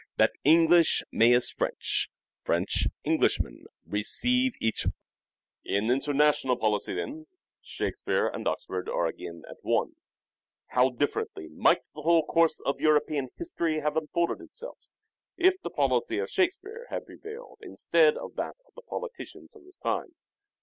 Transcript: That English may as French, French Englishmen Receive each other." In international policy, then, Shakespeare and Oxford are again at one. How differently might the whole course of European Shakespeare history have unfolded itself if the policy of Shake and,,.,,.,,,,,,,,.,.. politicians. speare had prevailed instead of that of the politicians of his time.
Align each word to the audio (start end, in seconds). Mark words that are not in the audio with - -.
That 0.17 0.31
English 0.43 1.03
may 1.11 1.31
as 1.33 1.51
French, 1.51 2.09
French 2.43 2.87
Englishmen 3.05 3.65
Receive 3.85 4.53
each 4.59 4.87
other." 4.87 4.95
In 5.63 5.91
international 5.91 6.57
policy, 6.57 6.95
then, 6.95 7.27
Shakespeare 7.61 8.27
and 8.27 8.47
Oxford 8.47 8.89
are 8.89 9.05
again 9.05 9.43
at 9.47 9.57
one. 9.61 9.97
How 10.69 10.89
differently 10.89 11.49
might 11.49 11.85
the 11.93 12.01
whole 12.01 12.25
course 12.25 12.59
of 12.61 12.81
European 12.81 13.25
Shakespeare 13.25 13.37
history 13.67 13.79
have 13.83 13.95
unfolded 13.95 14.41
itself 14.41 14.95
if 15.37 15.61
the 15.61 15.69
policy 15.69 16.17
of 16.17 16.31
Shake 16.31 16.49
and,,.,,.,,,,,,,,.,.. 16.63 16.63
politicians. 16.63 16.87
speare 16.87 16.87
had 16.89 17.05
prevailed 17.05 17.59
instead 17.61 18.17
of 18.17 18.33
that 18.37 18.55
of 18.67 18.73
the 18.75 18.81
politicians 18.81 19.55
of 19.55 19.65
his 19.65 19.77
time. 19.77 20.15